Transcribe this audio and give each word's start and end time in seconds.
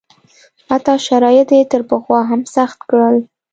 حتی 0.69 0.93
شرایط 1.07 1.47
یې 1.57 1.63
تر 1.71 1.81
پخوا 1.89 2.19
هم 2.29 2.41
سخت 2.55 2.79
کړل. 2.89 3.17